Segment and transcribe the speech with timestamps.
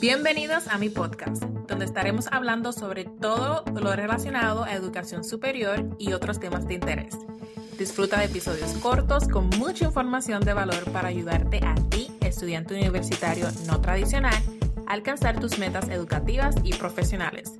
[0.00, 6.12] Bienvenidos a mi podcast, donde estaremos hablando sobre todo lo relacionado a educación superior y
[6.12, 7.16] otros temas de interés.
[7.76, 13.48] Disfruta de episodios cortos con mucha información de valor para ayudarte a ti, estudiante universitario
[13.66, 14.40] no tradicional,
[14.86, 17.54] a alcanzar tus metas educativas y profesionales.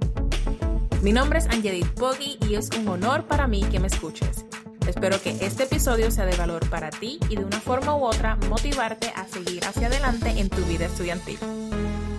[1.03, 4.45] Mi nombre es Angelit Poggi y es un honor para mí que me escuches.
[4.87, 8.37] Espero que este episodio sea de valor para ti y de una forma u otra
[8.49, 11.39] motivarte a seguir hacia adelante en tu vida estudiantil.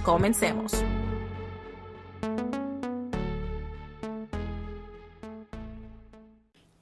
[0.09, 0.71] Comencemos.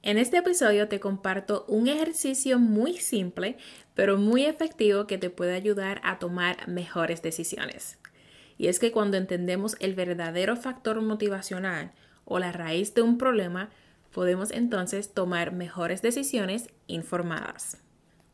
[0.00, 3.58] En este episodio te comparto un ejercicio muy simple,
[3.92, 7.98] pero muy efectivo que te puede ayudar a tomar mejores decisiones.
[8.56, 11.92] Y es que cuando entendemos el verdadero factor motivacional
[12.24, 13.68] o la raíz de un problema,
[14.10, 17.76] podemos entonces tomar mejores decisiones informadas.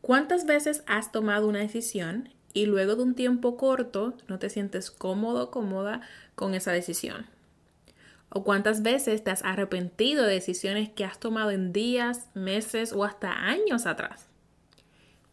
[0.02, 4.90] ¿Cuántas veces has tomado una decisión y luego de un tiempo corto no te sientes
[4.90, 6.00] cómodo o cómoda
[6.34, 7.26] con esa decisión.
[8.30, 13.04] O cuántas veces te has arrepentido de decisiones que has tomado en días, meses o
[13.04, 14.28] hasta años atrás.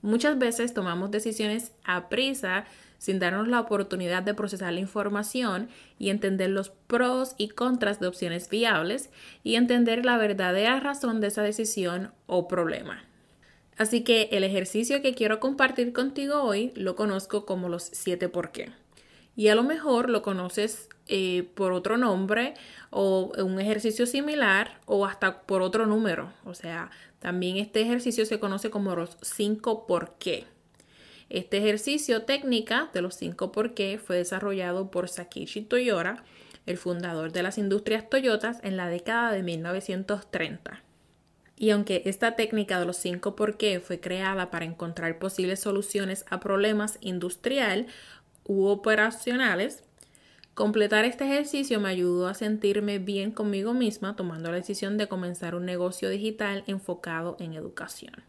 [0.02, 2.66] Muchas veces tomamos decisiones a prisa
[2.98, 5.70] sin darnos la oportunidad de procesar la información
[6.00, 9.10] y entender los pros y contras de opciones viables
[9.44, 13.04] y entender la verdadera razón de esa decisión o problema.
[13.78, 18.52] Así que el ejercicio que quiero compartir contigo hoy lo conozco como los 7 por
[18.52, 18.72] qué.
[19.36, 22.54] Y a lo mejor lo conoces eh, por otro nombre
[22.90, 26.32] o un ejercicio similar o hasta por otro número.
[26.46, 30.46] O sea, también este ejercicio se conoce como los 5 por qué.
[31.30, 36.24] Este ejercicio técnica de los 5 por qué fue desarrollado por Sakichi Toyota,
[36.66, 40.84] el fundador de las industrias Toyotas en la década de 1930.
[41.62, 46.26] Y aunque esta técnica de los 5 por qué fue creada para encontrar posibles soluciones
[46.32, 47.86] a problemas industrial
[48.46, 49.84] u operacionales,
[50.56, 55.54] completar este ejercicio me ayudó a sentirme bien conmigo misma tomando la decisión de comenzar
[55.54, 58.24] un negocio digital enfocado en educación.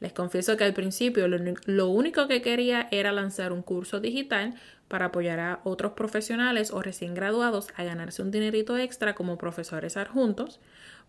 [0.00, 4.54] Les confieso que al principio lo, lo, único que quería era lanzar un curso digital
[4.88, 9.98] para apoyar a otros profesionales o recién graduados a ganarse un dinerito extra como profesores
[9.98, 10.60] adjuntos,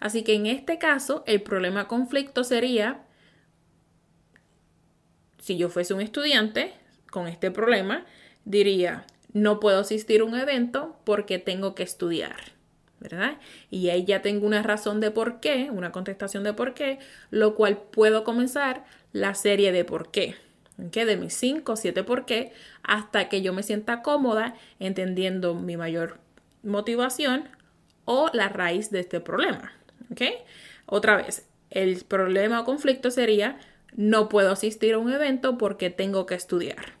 [0.00, 3.02] Así que en este caso, el problema conflicto sería,
[5.38, 6.72] si yo fuese un estudiante
[7.10, 8.06] con este problema,
[8.44, 12.36] diría, no puedo asistir a un evento porque tengo que estudiar,
[12.98, 13.38] ¿verdad?
[13.70, 16.98] Y ahí ya tengo una razón de por qué, una contestación de por qué,
[17.30, 20.36] lo cual puedo comenzar la serie de por qué.
[20.80, 22.52] De mis 5 o 7 por qué,
[22.82, 26.18] hasta que yo me sienta cómoda entendiendo mi mayor
[26.62, 27.48] motivación
[28.04, 29.72] o la raíz de este problema.
[30.86, 33.58] Otra vez, el problema o conflicto sería
[33.96, 36.94] no puedo asistir a un evento porque tengo que estudiar.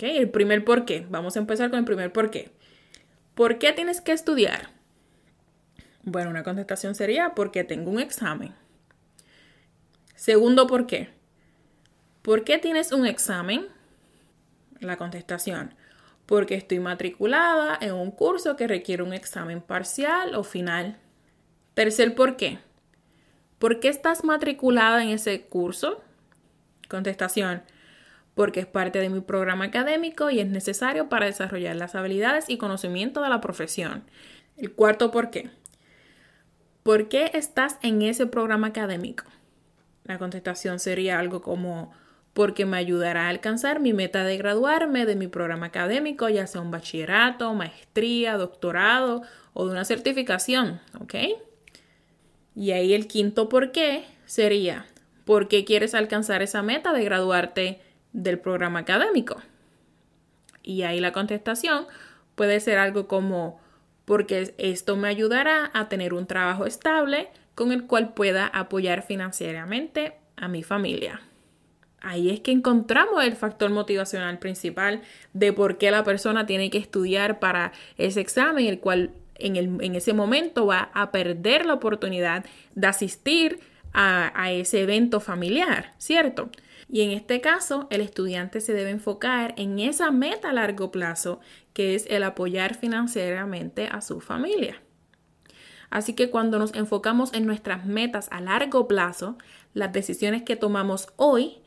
[0.00, 1.06] El primer por qué.
[1.08, 2.50] Vamos a empezar con el primer por qué.
[3.34, 4.70] ¿Por qué tienes que estudiar?
[6.02, 8.54] Bueno, una contestación sería porque tengo un examen.
[10.14, 11.10] Segundo por qué.
[12.26, 13.68] ¿Por qué tienes un examen?
[14.80, 15.72] La contestación.
[16.26, 20.96] Porque estoy matriculada en un curso que requiere un examen parcial o final.
[21.74, 22.58] Tercer por qué.
[23.60, 26.02] ¿Por qué estás matriculada en ese curso?
[26.88, 27.62] Contestación.
[28.34, 32.58] Porque es parte de mi programa académico y es necesario para desarrollar las habilidades y
[32.58, 34.02] conocimiento de la profesión.
[34.56, 35.48] El cuarto por qué.
[36.82, 39.26] ¿Por qué estás en ese programa académico?
[40.02, 41.92] La contestación sería algo como
[42.36, 46.60] porque me ayudará a alcanzar mi meta de graduarme de mi programa académico, ya sea
[46.60, 49.22] un bachillerato, maestría, doctorado
[49.54, 51.14] o de una certificación, ¿ok?
[52.54, 54.84] Y ahí el quinto por qué sería,
[55.24, 57.80] ¿por qué quieres alcanzar esa meta de graduarte
[58.12, 59.40] del programa académico?
[60.62, 61.86] Y ahí la contestación
[62.34, 63.58] puede ser algo como,
[64.04, 70.18] porque esto me ayudará a tener un trabajo estable con el cual pueda apoyar financieramente
[70.36, 71.22] a mi familia.
[72.00, 75.02] Ahí es que encontramos el factor motivacional principal
[75.32, 80.12] de por qué la persona tiene que estudiar para ese examen, el cual en, ese
[80.12, 82.44] momento va a perder la oportunidad
[82.74, 83.60] de asistir
[83.92, 86.50] a, a ese evento familiar, ¿cierto?
[86.88, 91.40] Y en este caso, el estudiante se debe enfocar en esa meta a largo plazo,
[91.72, 94.80] que es el apoyar financieramente a su familia.
[95.90, 99.36] Así que cuando nos enfocamos en nuestras metas a largo plazo,
[99.72, 101.58] las decisiones que tomamos hoy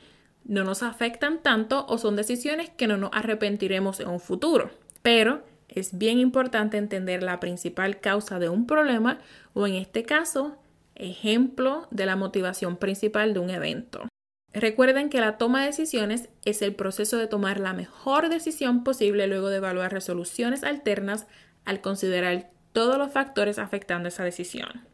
[0.49, 4.71] no nos afectan tanto o son decisiones que no nos arrepentiremos en un futuro.
[5.03, 9.19] Pero es bien importante entender la principal causa de un problema
[9.53, 10.57] o en este caso,
[10.95, 14.07] ejemplo de la motivación principal de un evento.
[14.51, 19.27] Recuerden que la toma de decisiones es el proceso de tomar la mejor decisión posible
[19.27, 21.27] luego de evaluar resoluciones alternas
[21.63, 24.88] al considerar todos los factores afectando esa decisión.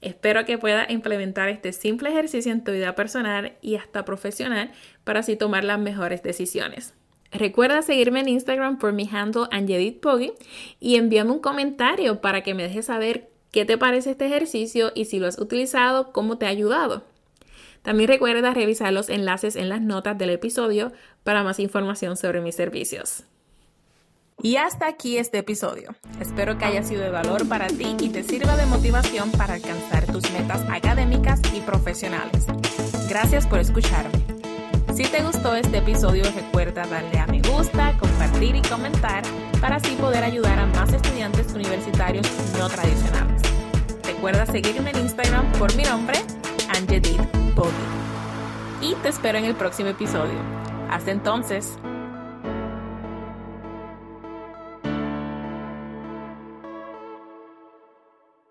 [0.00, 4.70] Espero que puedas implementar este simple ejercicio en tu vida personal y hasta profesional
[5.04, 6.94] para así tomar las mejores decisiones.
[7.32, 10.32] Recuerda seguirme en Instagram por mi handle AngelitPogi
[10.80, 15.06] y envíame un comentario para que me dejes saber qué te parece este ejercicio y
[15.06, 17.04] si lo has utilizado, cómo te ha ayudado.
[17.82, 20.92] También recuerda revisar los enlaces en las notas del episodio
[21.22, 23.24] para más información sobre mis servicios.
[24.40, 25.96] Y hasta aquí este episodio.
[26.20, 30.06] Espero que haya sido de valor para ti y te sirva de motivación para alcanzar
[30.06, 32.46] tus metas académicas y profesionales.
[33.08, 34.12] Gracias por escucharme.
[34.94, 39.24] Si te gustó este episodio, recuerda darle a me gusta, compartir y comentar
[39.60, 42.26] para así poder ayudar a más estudiantes universitarios
[42.58, 43.42] no tradicionales.
[44.04, 46.18] Recuerda seguirme en Instagram por mi nombre,
[46.76, 47.20] Angelit
[47.56, 47.72] Podi.
[48.82, 50.38] Y te espero en el próximo episodio.
[50.88, 51.76] Hasta entonces.